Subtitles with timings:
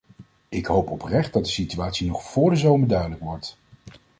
[0.49, 3.57] Ik hoop oprecht dat de situatie nog voor de zomer duidelijk wordt.